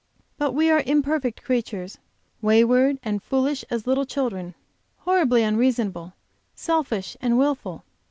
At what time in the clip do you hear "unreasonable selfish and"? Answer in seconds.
5.43-7.37